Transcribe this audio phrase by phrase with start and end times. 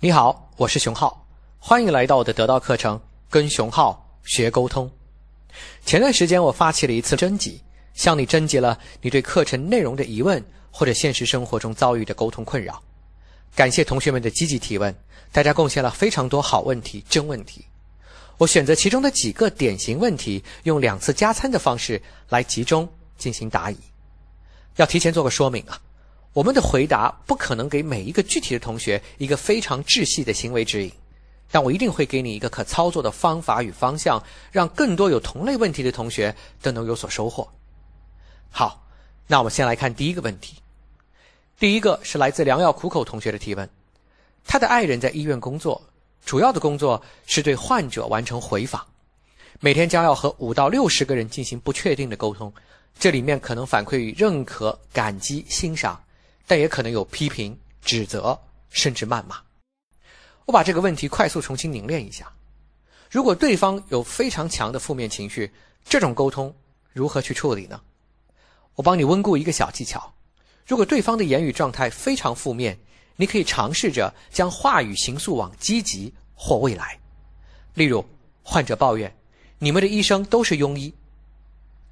[0.00, 1.26] 你好，我是熊浩，
[1.58, 4.90] 欢迎来到我的得到课程，跟熊浩学沟通。
[5.86, 7.62] 前段时间我发起了一次征集，
[7.94, 12.82] 向你征集了你对课程内容的疑问或者现实生活中遭遇的沟通困扰。
[13.54, 14.94] 感谢同学们的积极提问，
[15.32, 17.64] 大家贡献了非常多好问题、真问题。
[18.36, 22.86] 我选择其中的几个典型问题，用两次加餐的方式来集中
[23.16, 23.76] 进行答疑。
[24.76, 25.80] 要提前做个说明啊。
[26.34, 30.90] 我们的回答不可能给每一个具体的同学一个非常窒细的行为指引，
[31.48, 34.20] 但我一定会给你一个可操作的方法与方向，
[34.50, 37.48] 让更多有同类问题的同学都能有所收获。
[38.50, 38.84] 好，
[39.28, 40.56] 那我们先来看第一个问题。
[41.56, 43.70] 第一个是来自良药苦口同学的提问，
[44.44, 45.80] 他的爱人在医院工作，
[46.26, 48.84] 主要的工作是对患者完成回访，
[49.60, 52.52] 每天将要和五到六十个人进行不确定的沟通，
[52.98, 56.03] 这里面可能反馈与认可、感激、欣赏。
[56.46, 58.38] 但也可能有批评、指责，
[58.70, 59.40] 甚至谩骂。
[60.46, 62.30] 我把这个问题快速重新凝练一下：
[63.10, 65.50] 如果对方有非常强的负面情绪，
[65.84, 66.54] 这种沟通
[66.92, 67.80] 如何去处理呢？
[68.74, 70.12] 我帮你温故一个小技巧：
[70.66, 72.78] 如果对方的言语状态非常负面，
[73.16, 76.98] 你可以尝试着将话语形塑往积极或未来。
[77.74, 78.04] 例如，
[78.42, 79.16] 患者抱怨
[79.58, 80.92] ：“你们的医生都是庸医。”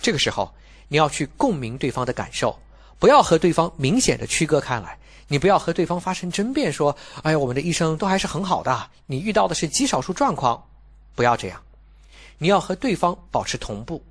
[0.00, 0.52] 这个时候，
[0.88, 2.58] 你要去共鸣对方的感受。
[3.00, 10.62] 不要和对方明显的区隔开来，你不要和对方发生争辩，说：“哎呀，我们的医生都还是很好的，你遇到的是极少数状况。”
[11.16, 11.60] 不要这样，
[12.38, 14.02] 你要和对方保持同步，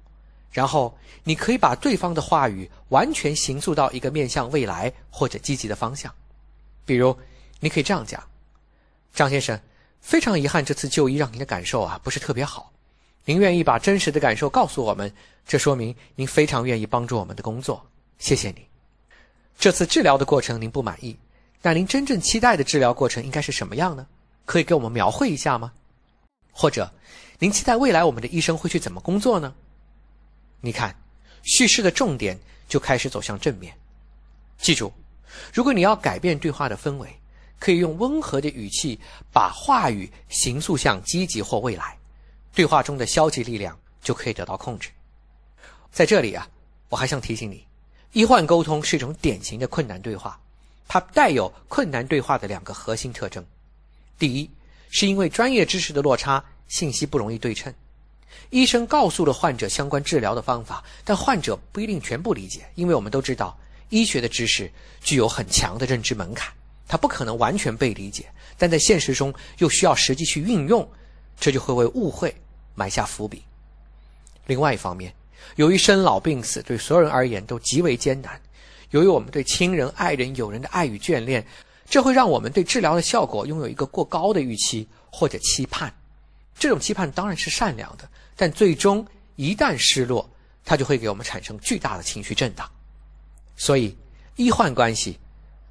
[0.52, 6.14] 然后你可以把对方的话语完全形塑到一个面向未来或者积极的方向。
[6.84, 7.16] 比如，
[7.60, 8.22] 你可以这样讲
[9.14, 9.60] ：“张先生，
[10.02, 12.72] 非常遗憾，这次就医让您的感受啊不是特别好。
[13.26, 15.14] 您愿意把真实的感受告诉我们，
[15.48, 17.86] 这说明您非常愿意帮助我们的工作。
[18.18, 18.68] 谢谢你。”
[19.60, 21.20] 这次治疗的过程您不满意，
[21.62, 24.08] 那您真正期待的治疗过程应该是什么样呢？
[24.46, 25.74] 可以给我们描绘一下吗？
[26.50, 26.90] 或者，
[27.40, 29.54] 您期待未来我们的医生会去怎么工作呢？
[30.62, 30.96] 你看，
[31.44, 32.40] 叙事的重点
[32.70, 33.76] 就开始走向正面。
[34.58, 34.94] 记住，
[35.54, 37.14] 如果你要改变对话的氛围，
[37.60, 38.98] 可以用温和的语气
[39.34, 41.98] 把话语形塑向积极或未来，
[42.54, 44.90] 对话中的消极力量就可以得到控制。
[45.92, 46.48] 在这里啊，
[46.88, 47.68] 我还想提醒你。
[48.14, 50.40] 医患沟通是一种典型的困难对话，
[50.88, 53.46] 它带有困难对话的两个核心特征：
[54.18, 54.50] 第一，
[54.90, 57.72] 是因为专业知识的落差，信息不容易对称。
[58.50, 63.56] 医生告诉了患者相关治疗的方法，但患者不一定全部理解，因为我们都知道，
[63.90, 64.72] 医学的知识
[65.02, 66.52] 具有很强的认知门槛，
[66.88, 68.26] 它不可能完全被理解，
[68.58, 70.88] 但在现实中又需要实际去运用，
[71.40, 72.36] 这就会为误会
[72.74, 73.44] 埋下伏笔。
[74.48, 75.14] 另外一方面，
[75.56, 78.40] 由于生老病死对所有人而言都极为艰难，
[78.92, 81.46] 由于我们对亲人、爱人、友人的爱与眷恋，
[81.90, 85.94] 这会让我们对治疗的效果拥有一个过高的预期或者期盼。
[86.58, 89.06] 这种期盼当然是善良的，但最终
[89.36, 90.30] 一旦失落，
[90.66, 92.70] 它就会给我们产生巨大的情绪震荡。
[93.56, 93.98] 所以，
[94.36, 95.18] 医患关系，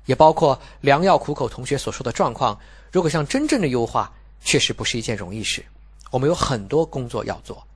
[0.06, 2.58] 也包括良药苦口同学所说的状况，
[2.90, 4.10] 如果想真正的优化，
[4.42, 5.62] 确实不是一件容易事。
[6.10, 7.67] 我们有很多工作要做。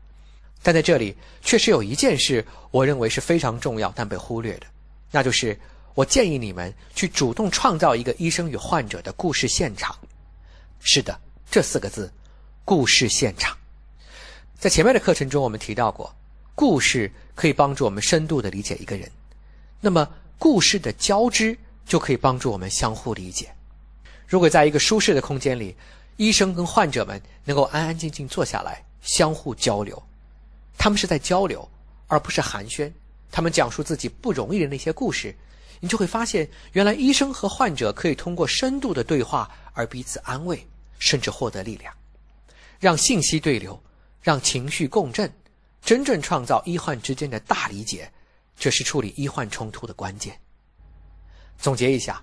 [0.63, 4.67] 但在这里，确实有一件事，我认为是非常重要但被忽略的，
[5.11, 5.59] 那就是
[5.95, 9.97] 我建议你们去主动创造一个医生与患者的故事现场。
[10.81, 11.19] 是的，
[11.51, 12.13] 这四个字，
[12.65, 13.57] 故事现场。
[14.57, 16.15] 在前面的课程中，我们提到过，
[16.55, 19.11] 故事可以帮助我们深度的理解一个人，
[19.81, 20.09] 那么
[20.39, 23.53] 故事的交织就可以帮助我们相互理解。
[24.29, 25.77] 如果在一个舒适的空间里，
[26.17, 30.01] 医生跟患者们能够安安静静坐下来，相互交流。
[30.83, 31.71] 他们是在交流，
[32.09, 32.93] 而不是寒暄。
[33.31, 35.33] 他们讲述自己不容易的那些故事，
[35.79, 40.67] 你就会发现，原来医生和患者可以通过深度的对话而彼此安慰，
[40.99, 41.95] 甚至获得力量，
[42.81, 43.81] 让信息对流，
[44.21, 45.33] 让情绪共振，
[45.85, 48.13] 真正创造医患之间的大理解，
[48.59, 50.37] 这是处理医患冲突的关键。
[51.61, 52.21] 总结一下，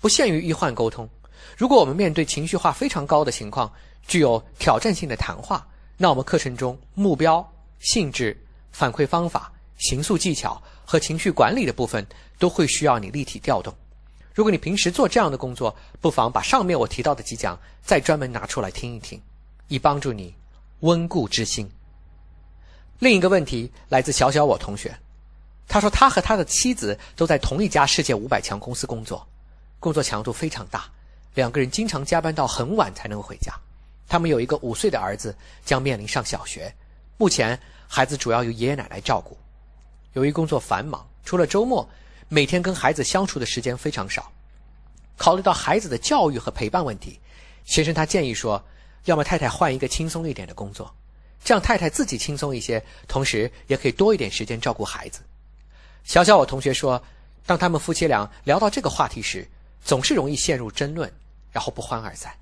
[0.00, 1.08] 不限于医患沟通，
[1.56, 3.72] 如果我们面对情绪化非常高的情况，
[4.08, 5.64] 具有挑战性的谈话，
[5.96, 7.48] 那我们课程中目标。
[7.82, 8.34] 性质、
[8.70, 12.06] 反馈方法、行诉技巧和情绪管理的部分
[12.38, 13.74] 都会需要你立体调动。
[14.32, 19.20] 如果你平时做这样的工作，不妨把上面我提到的几讲再专门拿出来听一听，
[19.68, 20.34] 以帮助你
[20.80, 21.70] 温故知新。
[22.98, 24.96] 另一个问题来自小小我同学，
[25.66, 29.26] 他说他和他的妻子都在同一家世界五百强公司工作，
[29.80, 30.84] 工作强度非常大，
[31.34, 33.52] 两个人经常加班到很晚才能回家。
[34.08, 36.72] 他们有一个五岁的儿子，将面临上小学。
[37.22, 39.38] 目前，孩子主要由爷爷奶奶照顾。
[40.14, 41.88] 由于工作繁忙，除了周末，
[42.28, 44.32] 每天跟孩子相处的时间非常少。
[45.16, 47.20] 考虑到孩子的教育和陪伴问题，
[47.64, 48.60] 先生他建议说，
[49.04, 50.92] 要么太太换一个轻松一点的工作，
[51.44, 55.20] 这样太太自己轻松一些，同时也可以多一点时间照顾孩子。
[56.02, 57.00] 小小我同学说，
[57.46, 59.48] 当他们夫妻俩聊到这个话题时，
[59.84, 61.08] 总是容易陷入争论，
[61.52, 62.34] 然后不欢而散。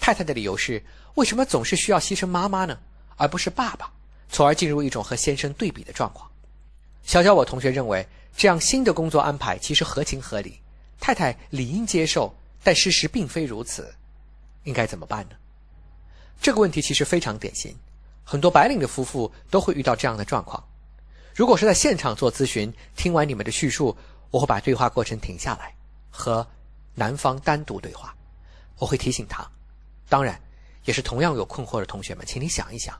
[0.00, 0.84] 太太的理由是，
[1.14, 2.80] 为什么总是需要牺牲妈妈呢，
[3.16, 3.92] 而不是爸爸，
[4.28, 6.30] 从而进入一种和先生对比的状况。
[7.02, 10.60] 小小我同学认为，这样新的工作安排其实合情合理，
[11.00, 13.94] 太太理应接受，但事实并非如此。
[14.64, 15.36] 应该怎么办呢？
[16.40, 17.74] 这个问题其实非常典型，
[18.22, 20.62] 很多白领的夫妇都会遇到这样的状况。
[21.34, 23.96] 如果是在现场做咨询，听完你们的叙述，
[24.30, 25.74] 我会把对话过程停下来，
[26.10, 26.46] 和
[26.94, 28.14] 男方单独对话。
[28.78, 29.48] 我会提醒他，
[30.08, 30.40] 当然，
[30.84, 32.96] 也是同样有困惑的同学们，请你想一想，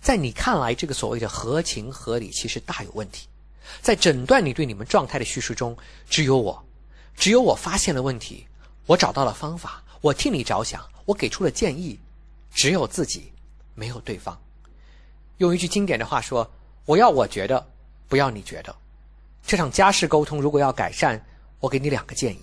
[0.00, 3.26] 在你看来，这个所谓的合情合理，其实大有问题。
[3.80, 5.76] 在整段你对你们状态的叙述中，
[6.08, 6.64] 只有我，
[7.16, 8.46] 只有我发现了问题，
[8.86, 10.84] 我找到了方法，我替你着想。
[11.06, 11.98] 我给出了建议，
[12.54, 13.32] 只有自己，
[13.74, 14.40] 没有对方。
[15.38, 16.48] 用一句经典的话说
[16.86, 17.66] ：“我要我觉得，
[18.06, 18.76] 不要你觉得。”
[19.44, 21.24] 这场家事沟通如果要改善，
[21.58, 22.38] 我给你两个建议。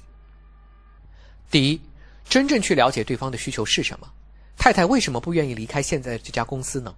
[1.50, 1.82] 第一，
[2.28, 4.12] 真正去了解对方的需求是什么。
[4.58, 6.94] 太太为什么不愿意离开现在这家公司呢？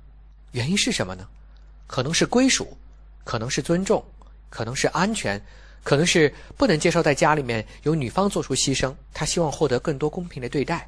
[0.52, 1.28] 原因是什么呢？
[1.88, 2.78] 可能是归属，
[3.24, 4.04] 可能是尊重，
[4.50, 5.42] 可能是安全，
[5.84, 10.88] 可能是不能接受在家里面由女方做出牺牲，她希望获得更多公平的对待。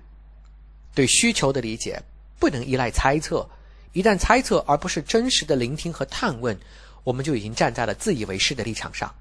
[0.94, 2.02] 对需求的理解
[2.38, 3.50] 不能依赖猜测，
[3.94, 6.60] 一旦猜测而不是真实的聆听和探问，
[7.04, 9.14] 我们就已经站在了自以为是的立场上。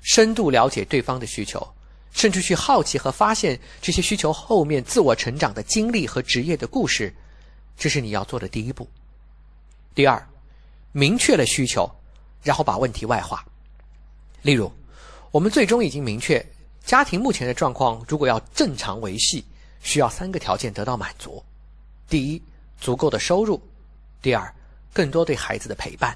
[0.00, 1.66] 深度了解对方的需求，
[2.12, 7.12] 甚至去好奇和发现这些需求后面自我成长的经历和职业的故事，
[7.76, 8.88] 这是你要做的第一步。
[9.98, 10.24] 第二，
[10.92, 11.90] 明确了需求，
[12.40, 13.44] 然后把问题外化。
[14.42, 14.70] 例如，
[15.32, 16.38] 我们最终已经明确，
[16.84, 19.44] 家庭目前的状况如果要正常维系。
[19.80, 21.42] 需要三个条件得到满足：
[22.08, 22.40] 第一，
[22.80, 23.60] 足够的收入；
[24.22, 24.54] 第二，
[24.92, 26.14] 更多对孩子的陪伴；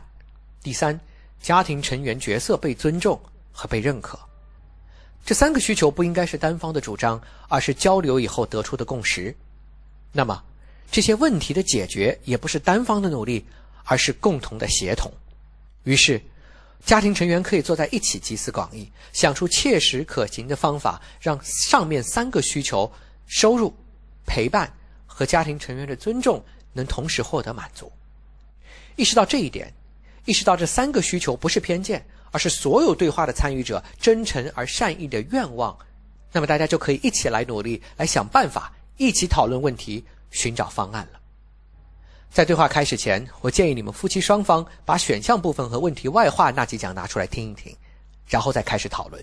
[0.63, 1.01] 第三，
[1.41, 3.21] 家庭成员角色被尊重
[3.51, 4.17] 和被认可。
[5.27, 9.37] 这三个需求不应该是单方的主张，而是交流以后得出的共识。
[10.13, 10.41] 那么，
[10.89, 13.45] 这些问题的解决也不是单方的努力，
[13.85, 15.13] 而是共同的协同。
[15.85, 16.21] 于是，
[16.85, 22.93] 家庭成员可以坐在一起集思广益，想出切实可行的方法，让上面三个需求。
[23.25, 23.73] 收入、
[24.27, 24.71] 陪伴
[25.07, 26.45] 和家庭成员的尊重
[26.75, 27.91] 能同时获得满足。
[28.95, 29.73] 意识到这一点，
[30.27, 35.75] 意识到这三个需求不是偏见，而是所有对话的参与者真诚而善意的愿望，
[36.31, 41.22] 那么大家就可以一起来努力，来想办法，一起讨论问题，寻找方案了。
[42.33, 47.77] 在对话开始前，我建议你们夫妻双方把选项部分和问题外化那几讲拿出来听一听，
[48.27, 49.23] 然后再开始讨论。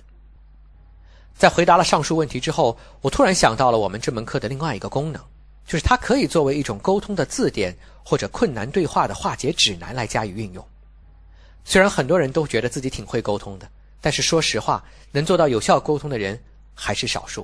[1.35, 5.19] 在回答了上述问题之后，我突然想到了我们这门课的另外一个功能，
[5.65, 7.75] 就是它可以作为一种沟通的字典
[8.05, 10.63] 或者困难对话的化解指南来加以运用。
[11.65, 13.67] 虽然很多人都觉得自己挺会沟通的，
[13.99, 16.39] 但是说实话，能做到有效沟通的人
[16.75, 17.43] 还是少数。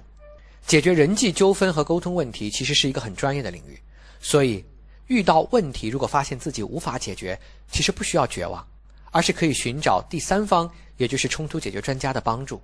[0.67, 3.79] 解决人际纠纷和沟通问题其实是一个很专业的领域，
[4.19, 4.63] 所以
[5.07, 7.39] 遇到问题如果发现自己无法解决，
[7.71, 8.65] 其实不需要绝望，
[9.11, 12.61] 而是可以寻找第三方，也就是冲突解决专家的帮助。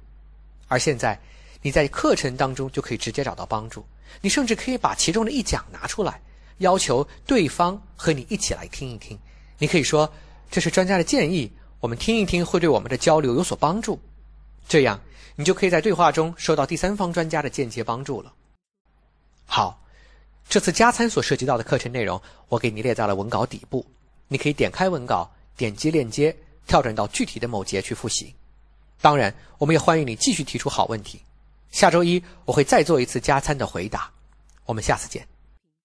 [0.67, 1.19] 而现在，
[1.61, 3.85] 你在课程当中就可以直接找到帮助。
[4.21, 6.21] 你甚至可以把其中的一讲拿出来，
[6.57, 9.17] 要求对方和你一起来听一听。
[9.57, 10.11] 你可以说
[10.49, 13.99] 这是专家的建议，我们听一听会对我们的交流有所帮助。
[14.67, 14.99] 这样，
[15.35, 18.33] 你就可以在对话中收到第三方专家的间接帮助了。
[19.45, 19.80] 好，
[20.51, 23.85] 这次加餐所涉及到的课程内容，我给你列在了文稿底部，
[24.27, 26.35] 你可以点开文稿，点击链接，
[26.67, 28.35] 跳转到具体的某节去复习。
[28.99, 31.21] 当然，我们也欢迎你继续提出好问题。
[31.71, 34.11] 下周一我会再做一次加餐的回答。
[34.65, 35.30] 我们下次见。